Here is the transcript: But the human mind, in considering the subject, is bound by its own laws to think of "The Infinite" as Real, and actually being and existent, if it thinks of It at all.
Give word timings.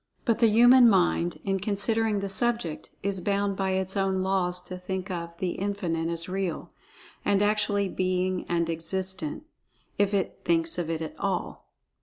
But 0.25 0.39
the 0.39 0.47
human 0.47 0.89
mind, 0.89 1.39
in 1.43 1.59
considering 1.59 2.21
the 2.21 2.27
subject, 2.27 2.89
is 3.03 3.21
bound 3.21 3.55
by 3.55 3.73
its 3.73 3.95
own 3.95 4.23
laws 4.23 4.59
to 4.63 4.79
think 4.79 5.11
of 5.11 5.37
"The 5.37 5.51
Infinite" 5.51 6.09
as 6.09 6.27
Real, 6.27 6.73
and 7.23 7.39
actually 7.43 7.87
being 7.87 8.47
and 8.49 8.67
existent, 8.67 9.43
if 9.99 10.11
it 10.11 10.39
thinks 10.43 10.79
of 10.79 10.89
It 10.89 11.03
at 11.03 11.13
all. 11.19 11.69